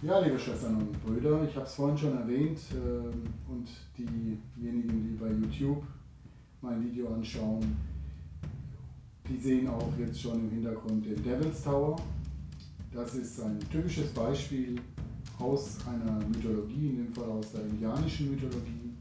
[0.00, 5.16] Ja, liebe Schwestern und Brüder, ich habe es vorhin schon erwähnt ähm, und diejenigen, die
[5.18, 5.82] bei YouTube
[6.60, 7.76] mein Video anschauen,
[9.28, 11.96] die sehen auch jetzt schon im Hintergrund den Devil's Tower.
[12.92, 14.80] Das ist ein typisches Beispiel
[15.40, 18.92] aus einer Mythologie, in dem Fall aus der indianischen Mythologie.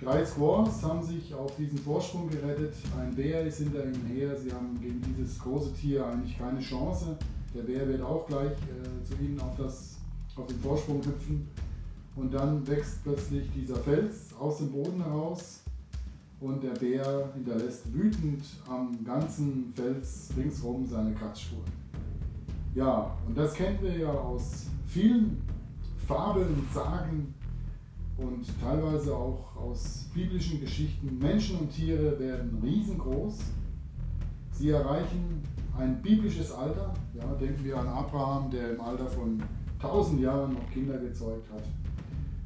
[0.00, 2.74] Drei Squaws haben sich auf diesen Vorsprung gerettet.
[2.98, 4.36] Ein Bär ist hinter ihnen her.
[4.36, 7.16] Sie haben gegen dieses große Tier eigentlich keine Chance.
[7.54, 9.96] Der Bär wird auch gleich äh, zu ihnen auf, das,
[10.34, 11.48] auf den Vorsprung hüpfen.
[12.16, 15.62] Und dann wächst plötzlich dieser Fels aus dem Boden heraus
[16.40, 21.64] und der Bär hinterlässt wütend am ganzen Fels ringsherum seine Kratzspuren.
[22.74, 25.40] Ja, und das kennen wir ja aus vielen
[26.06, 27.34] Fabeln, Sagen
[28.16, 31.18] und teilweise auch aus biblischen Geschichten.
[31.18, 33.38] Menschen und Tiere werden riesengroß.
[34.52, 35.42] Sie erreichen
[35.78, 36.94] ein biblisches Alter.
[37.14, 39.42] Ja, denken wir an Abraham, der im Alter von
[39.78, 41.64] 1000 Jahren noch Kinder gezeugt hat.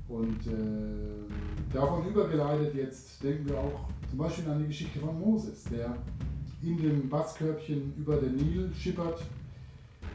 [0.08, 5.64] Und äh, davon übergeleitet jetzt denken wir auch zum Beispiel an die Geschichte von Moses,
[5.64, 5.96] der
[6.62, 9.22] in dem Basskörbchen über den Nil schippert,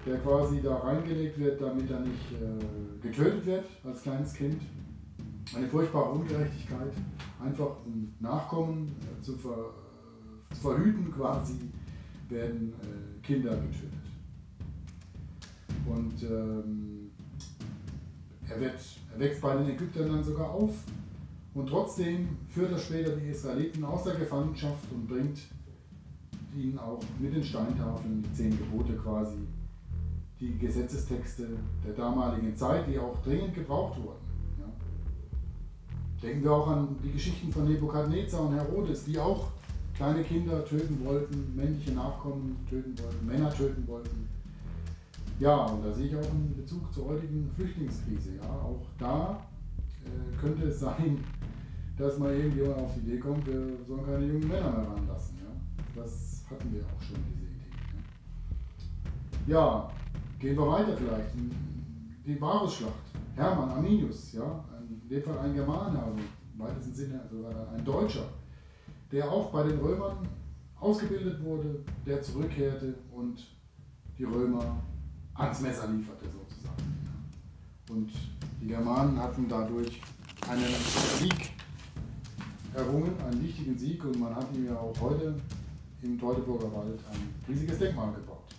[0.06, 4.62] der quasi da reingelegt wird, damit er nicht äh, getötet wird als kleines Kind.
[5.56, 6.94] Eine furchtbare Ungerechtigkeit,
[7.42, 9.70] einfach um Nachkommen äh, zu, ver,
[10.54, 11.70] zu verhüten quasi
[12.34, 13.94] werden äh, Kinder getötet.
[15.86, 17.12] Und ähm,
[18.50, 18.80] er, wird,
[19.14, 20.74] er wächst bei den Ägyptern dann sogar auf
[21.54, 25.40] und trotzdem führt er später die Israeliten aus der Gefangenschaft und bringt
[26.56, 29.38] ihnen auch mit den Steintafeln die zehn Gebote quasi,
[30.40, 31.48] die Gesetzestexte
[31.86, 34.24] der damaligen Zeit, die auch dringend gebraucht wurden.
[34.60, 34.66] Ja.
[36.22, 39.48] Denken wir auch an die Geschichten von Nebukadnezar und Herodes, die auch
[39.94, 44.28] kleine Kinder töten wollten, männliche Nachkommen töten wollten, Männer töten wollten.
[45.40, 48.36] Ja, und da sehe ich auch einen Bezug zur heutigen Flüchtlingskrise.
[48.38, 49.40] Ja, auch da
[50.04, 51.24] äh, könnte es sein,
[51.98, 55.38] dass mal irgendjemand auf die Idee kommt, wir sollen keine jungen Männer mehr ranlassen.
[55.38, 56.02] Ja?
[56.02, 57.72] Das hatten wir auch schon, diese Idee.
[59.48, 59.92] Ja, ja
[60.40, 61.30] gehen wir weiter vielleicht.
[62.26, 62.94] Die Varusschlacht.
[63.36, 68.26] Hermann Arminius, ja, in dem Fall ein Germaner, also im weitesten Sinne sogar ein Deutscher
[69.14, 70.28] der auch bei den Römern
[70.80, 73.46] ausgebildet wurde, der zurückkehrte und
[74.18, 74.82] die Römer
[75.36, 76.84] ans Messer lieferte sozusagen.
[77.90, 78.12] Und
[78.60, 80.02] die Germanen hatten dadurch
[80.50, 80.74] einen
[81.20, 81.52] Sieg
[82.74, 85.36] errungen, einen wichtigen Sieg und man hat ihm ja auch heute
[86.02, 88.56] im Teutoburger Wald ein riesiges Denkmal gebaut.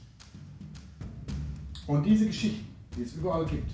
[1.88, 2.66] Und diese Geschichten,
[2.96, 3.70] die es überall gibt,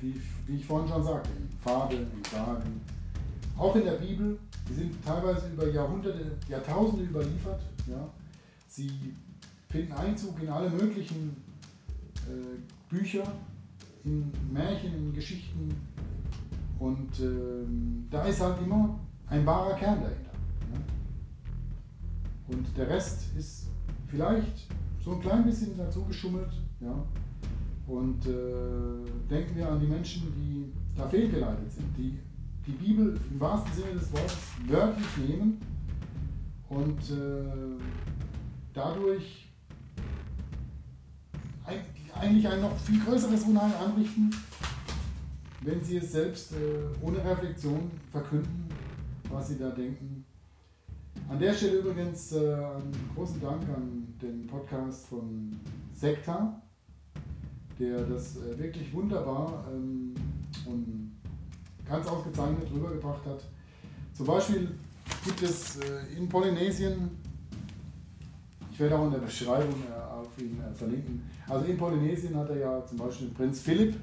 [0.00, 0.20] wie,
[0.54, 2.80] ich vorhin schon sagte, in Fabeln, in Sagen,
[3.58, 4.38] auch in der Bibel,
[4.68, 7.60] die sind teilweise über Jahrhunderte, Jahrtausende überliefert.
[7.86, 8.08] Ja.
[8.66, 8.90] Sie
[9.68, 11.36] finden Einzug in alle möglichen
[12.26, 12.58] äh,
[12.88, 13.24] Bücher,
[14.04, 15.74] in Märchen, in Geschichten.
[16.78, 17.66] Und äh,
[18.10, 18.98] da ist halt immer
[19.28, 20.32] ein wahrer Kern dahinter.
[20.72, 20.80] Ja.
[22.54, 23.68] Und der Rest ist
[24.08, 24.66] vielleicht
[25.04, 26.52] so ein klein bisschen dazu geschummelt.
[26.80, 27.04] Ja.
[27.86, 28.30] Und äh,
[29.28, 32.18] denken wir an die Menschen, die da fehlgeleitet sind, die
[32.66, 34.36] die Bibel im wahrsten Sinne des Wortes
[34.66, 35.60] wörtlich nehmen
[36.68, 37.78] und äh,
[38.72, 39.48] dadurch
[42.14, 44.30] eigentlich ein noch viel größeres Unheil anrichten,
[45.62, 48.68] wenn sie es selbst äh, ohne Reflexion verkünden,
[49.30, 50.24] was sie da denken.
[51.28, 55.58] An der Stelle übrigens äh, einen großen Dank an den Podcast von
[55.94, 56.60] Sekta,
[57.78, 60.14] der das äh, wirklich wunderbar ähm,
[60.66, 61.13] und
[61.88, 63.44] ganz ausgezeichnet rübergebracht hat.
[64.12, 64.70] Zum Beispiel
[65.24, 67.10] gibt es äh, in Polynesien,
[68.72, 72.48] ich werde auch in der Beschreibung äh, auf ihn äh, verlinken, also in Polynesien hat
[72.50, 73.96] er ja zum Beispiel Prinz Philipp,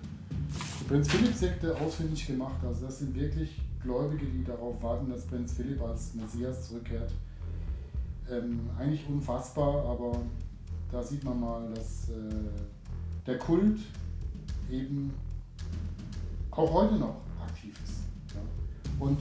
[0.80, 2.58] die Prinz Philipp-Sekte ausfindig gemacht.
[2.64, 7.12] Also das sind wirklich Gläubige, die darauf warten, dass Prinz Philipp als Messias zurückkehrt.
[8.30, 10.22] Ähm, eigentlich unfassbar, aber
[10.92, 12.14] da sieht man mal, dass äh,
[13.26, 13.80] der Kult
[14.70, 15.14] eben
[16.52, 17.16] auch heute noch
[19.02, 19.20] und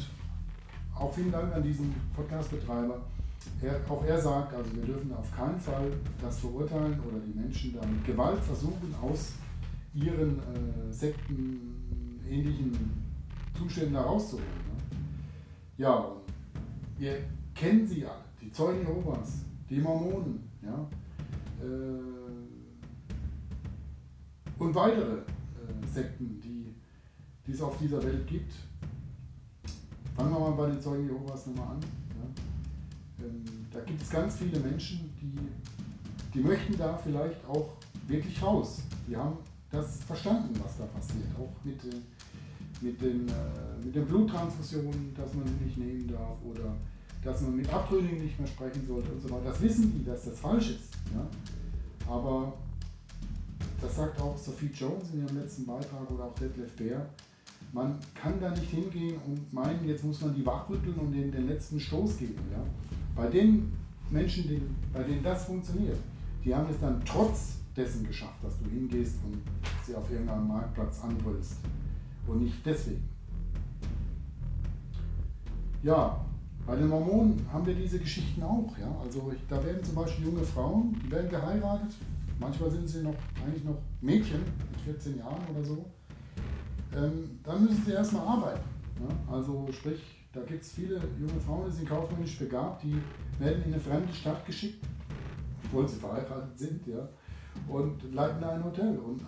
[0.95, 3.01] auch vielen Dank an diesen Podcast-Betreiber.
[3.63, 5.91] Er, auch er sagt, also wir dürfen auf keinen Fall
[6.21, 9.33] das verurteilen oder die Menschen da mit Gewalt versuchen, aus
[9.95, 12.73] ihren äh, sektenähnlichen
[13.57, 14.47] Zuständen herauszuholen.
[14.47, 14.99] Ne?
[15.79, 16.13] Ja,
[16.99, 17.17] wir
[17.55, 19.39] kennen sie alle, die Zeugen Jehovas,
[19.71, 20.87] die Mormonen, ja,
[21.65, 22.11] äh,
[24.59, 26.75] und weitere äh, Sekten, die,
[27.47, 28.53] die es auf dieser Welt gibt.
[30.21, 31.81] Fangen wir mal bei den Zeugen Jehovas nochmal an.
[31.81, 33.25] Ja.
[33.25, 35.35] Ähm, da gibt es ganz viele Menschen, die,
[36.35, 37.71] die möchten da vielleicht auch
[38.07, 38.83] wirklich raus.
[39.09, 39.39] Die haben
[39.71, 41.25] das verstanden, was da passiert.
[41.39, 41.79] Auch mit,
[42.83, 46.77] mit, den, äh, mit den Bluttransfusionen, dass man nicht nehmen darf oder
[47.25, 49.45] dass man mit Abtrünnigen nicht mehr sprechen sollte und so weiter.
[49.47, 50.91] Das wissen die, dass das falsch ist.
[51.15, 51.27] Ja?
[52.13, 52.53] Aber
[53.81, 57.07] das sagt auch Sophie Jones in ihrem letzten Beitrag oder auch Detlef Bär,
[57.73, 61.47] man kann da nicht hingehen und meinen, jetzt muss man die wachrütteln und den, den
[61.47, 62.41] letzten Stoß geben.
[62.51, 62.63] Ja?
[63.15, 63.73] Bei den
[64.11, 64.61] Menschen, die,
[64.93, 65.99] bei denen das funktioniert,
[66.45, 69.41] die haben es dann trotz dessen geschafft, dass du hingehst und
[69.85, 71.57] sie auf irgendeinem Marktplatz anbrüllst.
[72.27, 73.09] Und nicht deswegen.
[75.83, 76.25] Ja,
[76.67, 78.73] bei den Mormonen haben wir diese Geschichten auch.
[78.79, 78.95] Ja?
[79.03, 81.95] Also ich, da werden zum Beispiel junge Frauen, die werden geheiratet.
[82.39, 83.15] Manchmal sind sie noch
[83.45, 85.85] eigentlich noch Mädchen mit 14 Jahren oder so.
[86.97, 88.65] Ähm, dann müssen sie erstmal arbeiten.
[89.01, 89.35] Ja?
[89.35, 90.01] Also sprich,
[90.33, 92.97] da gibt es viele junge Frauen, die sind kaufmännisch begabt, die
[93.39, 94.85] werden in eine fremde Stadt geschickt,
[95.65, 97.09] obwohl sie verheiratet sind, ja,
[97.69, 98.97] und leiten da ein Hotel.
[98.99, 99.23] Und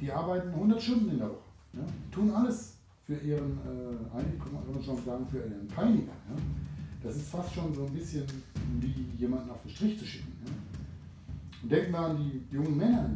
[0.00, 1.38] die arbeiten 100 Stunden in der Woche.
[1.74, 6.12] Ja, tun alles für ihren, äh, eigentlich kann man schon sagen, für ihren Peiniger.
[6.12, 6.36] Ja.
[7.02, 8.24] Das ist fast schon so ein bisschen
[8.80, 10.32] wie jemanden auf den Strich zu schicken.
[10.44, 10.52] Ja.
[11.62, 13.10] Und denken wir an die jungen Männer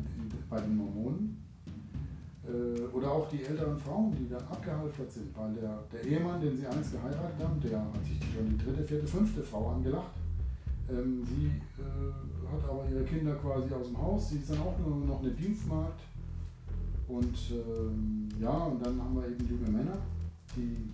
[3.27, 6.93] auch die älteren Frauen, die dann abgehalftert sind, weil der, der Ehemann, den sie einst
[6.93, 10.13] geheiratet haben, der hat sich schon die dritte, vierte, fünfte Frau angelacht.
[10.89, 11.47] Ähm, sie
[11.83, 15.21] äh, hat aber ihre Kinder quasi aus dem Haus, sie ist dann auch nur noch
[15.21, 16.01] eine Dienstmagd
[17.09, 19.99] und ähm, ja, und dann haben wir eben junge Männer,
[20.55, 20.91] die,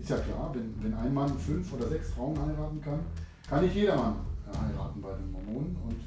[0.00, 3.00] ist ja klar, wenn, wenn ein Mann fünf oder sechs Frauen heiraten kann,
[3.48, 4.16] kann nicht jeder Mann
[4.46, 5.76] heiraten bei den Mormonen.
[5.86, 6.00] Und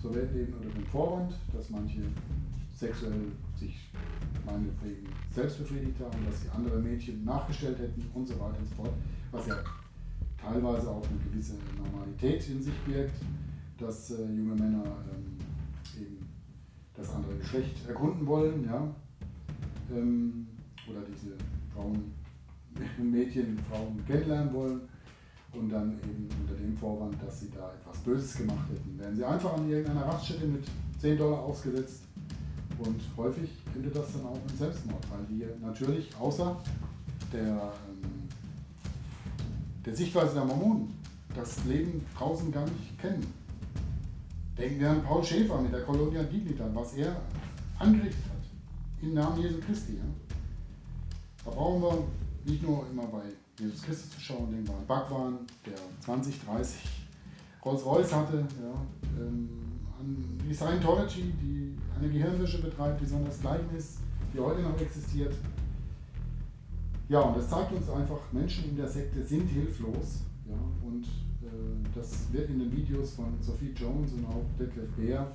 [0.00, 2.02] so werden eben unter dem Vorwand, dass manche
[2.76, 3.88] sexuell sich
[4.44, 8.74] meinetwegen selbst befriedigt haben, dass sie andere Mädchen nachgestellt hätten und so weiter und so
[8.74, 8.92] fort,
[9.32, 9.56] was ja
[10.40, 13.14] teilweise auch eine gewisse Normalität in sich birgt,
[13.78, 15.36] dass äh, junge Männer ähm,
[15.98, 16.28] eben
[16.94, 18.94] das andere Geschlecht erkunden wollen, ja,
[19.90, 20.46] ähm,
[20.88, 21.34] oder diese
[21.74, 22.12] Frauen,
[23.02, 24.80] Mädchen, Frauen kennenlernen wollen
[25.52, 29.24] und dann eben unter dem Vorwand, dass sie da etwas Böses gemacht hätten, werden sie
[29.24, 30.64] einfach an irgendeiner Raststätte mit
[31.00, 32.05] 10 Dollar ausgesetzt
[32.78, 36.56] und häufig endet das dann auch in Selbstmord, weil die natürlich außer
[37.32, 38.28] der, ähm,
[39.84, 40.94] der Sichtweise der Mormonen
[41.34, 43.26] das Leben draußen gar nicht kennen.
[44.58, 47.16] Denken wir an Paul Schäfer mit der Colonia Dignita, was er
[47.78, 49.96] angerichtet hat im Namen Jesu Christi.
[49.96, 50.04] Ja?
[51.44, 52.04] Da brauchen wir
[52.44, 53.22] nicht nur immer bei
[53.58, 56.80] Jesus Christus zu schauen, denken wir an Bhagwan, der 20, 30
[57.64, 59.20] Rolls-Royce hatte, ja?
[59.20, 59.65] ähm,
[59.98, 63.98] an die Scientology, die eine Gehirnwäsche betreibt, die sondern das Gleichnis,
[64.32, 65.34] die heute noch existiert.
[67.08, 71.04] Ja, und das zeigt uns einfach, Menschen in der Sekte sind hilflos ja, und
[71.42, 75.34] äh, das wird in den Videos von Sophie Jones und auch Detlef Bär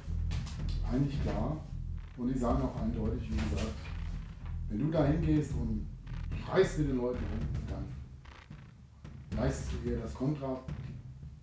[0.90, 1.58] eigentlich klar.
[2.18, 3.74] Und die sagen auch eindeutig, wie gesagt,
[4.70, 5.88] wenn du da hingehst und
[6.46, 10.60] schreist mit den Leuten rum, dann leistest du eher das Kontra.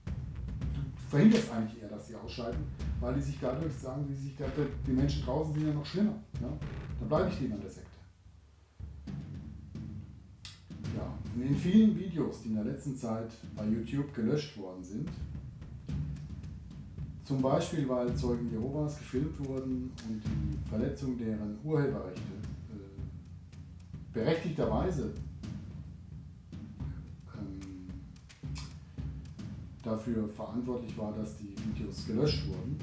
[0.05, 2.65] Du verhinderst eigentlich eher, dass sie ausschalten,
[3.01, 4.35] weil die sich dadurch sagen, die, sich,
[4.87, 6.15] die Menschen draußen sind ja noch schlimmer.
[6.41, 6.49] Ja?
[7.01, 7.89] Dann bleibe ich lieber in der Sekte.
[10.97, 15.09] Ja, in vielen Videos, die in der letzten Zeit bei YouTube gelöscht worden sind,
[17.25, 25.13] zum Beispiel weil Zeugen Jehovas gefilmt wurden und die Verletzung deren Urheberrechte äh, berechtigterweise
[29.91, 32.77] dafür verantwortlich war, dass die Videos gelöscht wurden.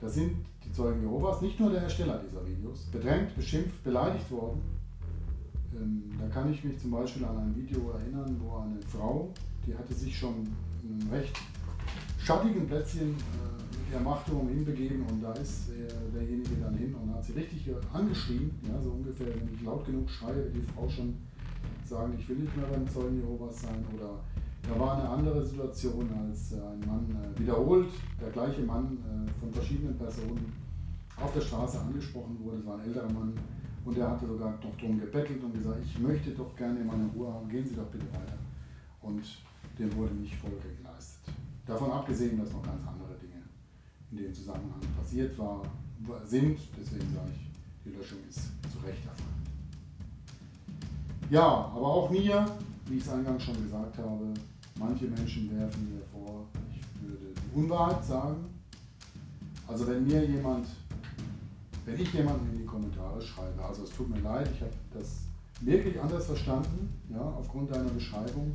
[0.00, 4.60] Da sind die Zeugen Jehovas, nicht nur der Ersteller dieser Videos, bedrängt, beschimpft, beleidigt worden
[5.76, 9.32] ähm, da kann ich mich zum Beispiel an ein Video erinnern, wo eine Frau,
[9.66, 10.46] die hatte sich schon
[10.82, 11.36] in einem recht
[12.18, 15.70] schattigen Plätzchen äh, mit ihrem Machturm hinbegeben und da ist
[16.14, 20.08] derjenige dann hin und hat sie richtig angeschrien, ja, so ungefähr, wenn ich laut genug
[20.08, 21.14] schreie, wird die Frau schon
[21.84, 24.20] sagen, ich will nicht mehr beim Zeugen Jehovas sein oder
[24.68, 27.90] da war eine andere Situation, als äh, ein Mann äh, wiederholt,
[28.20, 30.52] der gleiche Mann äh, von verschiedenen Personen
[31.16, 33.34] auf der Straße angesprochen wurde, es war ein älterer Mann,
[33.84, 37.32] und er hatte sogar noch darum gebettelt und gesagt, ich möchte doch gerne meine Ruhe
[37.32, 38.38] haben, gehen Sie doch bitte weiter.
[39.02, 39.22] Und
[39.78, 41.34] dem wurde nicht Folge geleistet.
[41.66, 43.42] Davon abgesehen, dass noch ganz andere Dinge
[44.10, 45.62] in dem Zusammenhang passiert war,
[46.24, 46.58] sind.
[46.80, 47.50] Deswegen sage ich,
[47.84, 48.40] die Löschung ist
[48.72, 49.34] zu Recht erfolgt.
[51.30, 52.46] Ja, aber auch mir,
[52.86, 54.32] wie ich es eingangs schon gesagt habe,
[54.78, 58.44] manche Menschen werfen mir vor, ich würde die Unwahrheit sagen.
[59.66, 60.66] Also wenn mir jemand
[61.84, 65.24] wenn ich jemanden in die Kommentare schreibe, also es tut mir leid, ich habe das
[65.60, 68.52] wirklich anders verstanden, ja, aufgrund deiner Beschreibung,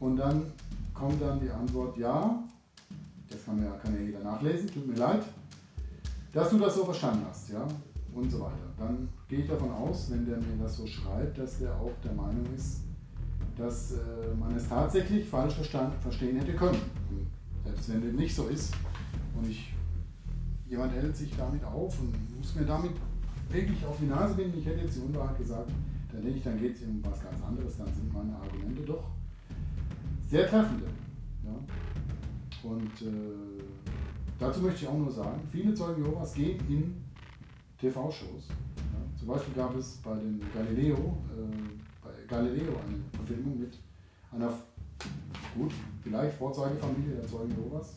[0.00, 0.42] und dann
[0.92, 2.42] kommt dann die Antwort, ja,
[3.30, 5.22] das kann ja, kann ja jeder nachlesen, tut mir leid,
[6.32, 7.66] dass du das so verstanden hast, ja,
[8.14, 8.56] und so weiter.
[8.78, 12.12] Dann gehe ich davon aus, wenn der mir das so schreibt, dass der auch der
[12.12, 12.80] Meinung ist,
[13.56, 13.96] dass äh,
[14.38, 16.80] man es tatsächlich falsch verstehen hätte können.
[17.64, 18.74] Selbst wenn dem nicht so ist
[19.38, 19.72] und ich,
[20.68, 22.92] jemand hält sich damit auf und muss mir damit
[23.50, 25.70] wirklich auf die Nase binden, ich hätte jetzt die Unwahrheit gesagt,
[26.10, 29.04] dann denke ich, dann geht es um was ganz anderes, dann sind meine Argumente doch
[30.28, 30.86] sehr treffende.
[31.44, 32.68] Ja?
[32.68, 33.62] Und äh,
[34.38, 37.04] dazu möchte ich auch nur sagen, viele Zeugen Jehovas gehen in
[37.78, 38.48] TV-Shows.
[38.48, 39.18] Ja?
[39.18, 41.81] Zum Beispiel gab es bei den Galileo, äh,
[42.32, 43.74] Galileo eine Verfilmung mit
[44.32, 44.50] einer,
[45.54, 45.72] gut,
[46.02, 47.96] vielleicht Vorzeigefamilie der Zeugen Jehovas.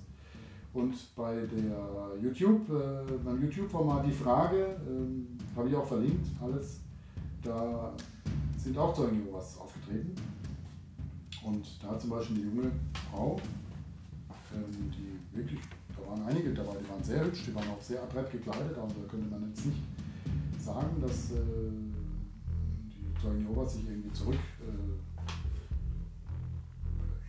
[0.74, 6.82] Und bei der YouTube, äh, beim YouTube-Format Die Frage, äh, habe ich auch verlinkt, alles,
[7.42, 7.94] da
[8.58, 10.14] sind auch Zeugen Jehovas aufgetreten.
[11.46, 12.72] Und da hat zum Beispiel eine junge
[13.10, 13.40] Frau,
[14.54, 15.62] ähm, die wirklich,
[15.96, 18.88] da waren einige dabei, die waren sehr hübsch, die waren auch sehr adrett gekleidet, aber
[18.88, 19.80] da könnte man jetzt nicht
[20.60, 21.85] sagen, dass äh,
[23.26, 24.96] die Zeugen Jehovas sich irgendwie zurück äh,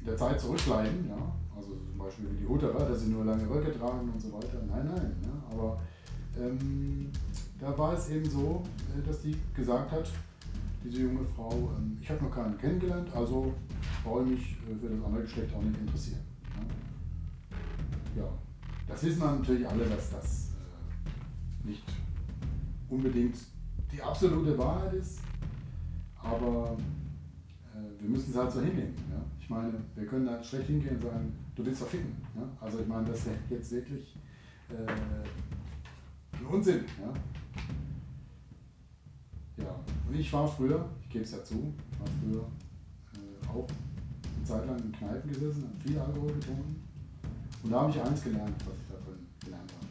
[0.00, 1.16] in der Zeit zurückleiden, ja.
[1.56, 4.62] Also zum Beispiel wie die Hutterer, dass sie nur lange Röcke tragen und so weiter.
[4.68, 5.16] Nein, nein.
[5.22, 5.30] Ja.
[5.50, 5.80] Aber
[6.38, 7.10] ähm,
[7.58, 8.62] da war es eben so,
[8.94, 10.12] äh, dass die gesagt hat,
[10.84, 13.54] diese junge Frau, ähm, ich habe noch keinen kennengelernt, also
[14.04, 16.20] brauche ich mich äh, für das andere Geschlecht auch nicht interessieren.
[18.14, 18.28] Ja, ja.
[18.86, 20.50] das wissen wir natürlich alle, dass das
[21.64, 21.84] äh, nicht
[22.88, 23.36] unbedingt
[23.90, 25.20] die absolute Wahrheit ist,
[26.30, 26.76] aber
[27.74, 28.94] äh, wir müssen es halt so hinnehmen.
[29.10, 29.22] Ja?
[29.40, 32.16] Ich meine, wir können halt schlecht hingehen und sagen, du willst doch ficken.
[32.34, 32.42] Ja?
[32.60, 34.16] Also ich meine, das ist jetzt wirklich
[34.70, 36.84] äh, ein Unsinn.
[37.00, 37.12] Ja?
[39.64, 42.44] ja, und ich war früher, ich gebe es ja zu, war früher
[43.14, 43.66] äh, auch
[44.36, 46.82] eine Zeit lang in Kneipen gesessen, habe viel Alkohol getrunken.
[47.62, 49.86] Und da habe ich eins gelernt, was ich da drin gelernt habe.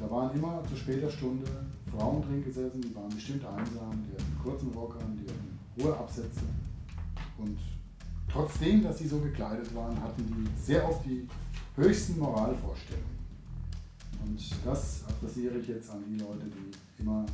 [0.00, 1.46] Da waren immer zu später Stunde
[1.90, 5.18] Frauen drin gesessen, die waren bestimmt einsam, die hatten kurzen Rock an,
[5.82, 6.42] hohe Absätze.
[7.38, 7.58] Und
[8.30, 11.26] trotzdem, dass sie so gekleidet waren, hatten die sehr oft die
[11.76, 13.20] höchsten Moralvorstellungen.
[14.24, 17.24] Und das adressiere ich jetzt an die Leute, die immer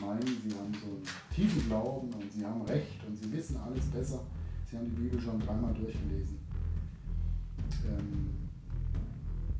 [0.00, 1.02] meinen, sie haben so einen
[1.34, 4.20] tiefen Glauben und sie haben Recht und sie wissen alles besser.
[4.70, 6.38] Sie haben die Bibel schon dreimal durchgelesen.
[7.86, 8.30] Ähm,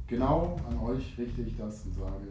[0.07, 2.29] genau an euch richte ich das und sage,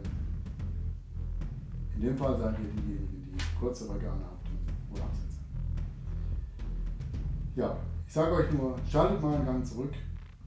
[1.94, 5.31] in dem Fall seid ihr diejenigen, die kurze Röcke anhabt und wohl absetzen.
[7.54, 9.92] Ja, ich sage euch nur, schaltet mal einen Gang zurück,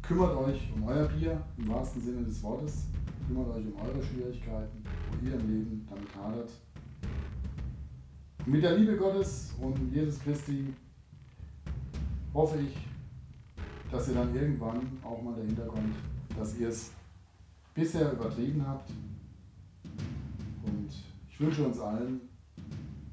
[0.02, 2.86] kümmert euch um euer Bier im wahrsten Sinne des Wortes,
[3.28, 6.50] kümmert euch um eure Schwierigkeiten, wo ihr im Leben damit hadert
[8.48, 10.72] mit der Liebe Gottes und Jesus Christi
[12.34, 12.78] hoffe ich,
[13.92, 15.96] dass ihr dann irgendwann auch mal dahinter kommt,
[16.38, 16.92] dass ihr es
[17.74, 18.92] bisher übertrieben habt.
[20.64, 20.90] Und
[21.28, 22.22] ich wünsche uns allen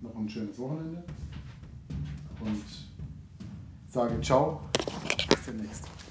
[0.03, 1.03] noch ein schönes Wochenende
[2.41, 2.92] und
[3.93, 4.61] sage ciao,
[5.29, 6.02] bis demnächst.